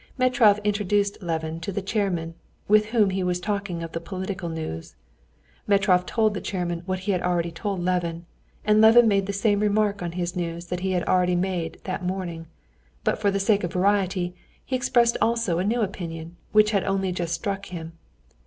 Metrov 0.17 0.59
introduced 0.63 1.21
Levin 1.21 1.59
to 1.59 1.71
the 1.71 1.79
chairman, 1.83 2.33
with 2.67 2.87
whom 2.87 3.11
he 3.11 3.21
was 3.21 3.39
talking 3.39 3.83
of 3.83 3.91
the 3.91 3.99
political 4.01 4.49
news. 4.49 4.95
Metrov 5.67 6.07
told 6.07 6.33
the 6.33 6.41
chairman 6.41 6.81
what 6.87 7.01
he 7.01 7.11
had 7.11 7.21
already 7.21 7.51
told 7.51 7.81
Levin, 7.83 8.25
and 8.65 8.81
Levin 8.81 9.07
made 9.07 9.27
the 9.27 9.31
same 9.31 9.59
remarks 9.59 10.01
on 10.01 10.13
his 10.13 10.35
news 10.35 10.65
that 10.65 10.79
he 10.79 10.93
had 10.93 11.03
already 11.03 11.35
made 11.35 11.79
that 11.83 12.03
morning, 12.03 12.47
but 13.03 13.19
for 13.19 13.29
the 13.29 13.39
sake 13.39 13.63
of 13.63 13.73
variety 13.73 14.33
he 14.65 14.75
expressed 14.75 15.17
also 15.21 15.59
a 15.59 15.63
new 15.63 15.81
opinion 15.81 16.35
which 16.51 16.71
had 16.71 16.83
only 16.85 17.11
just 17.11 17.35
struck 17.35 17.67
him. 17.67 17.91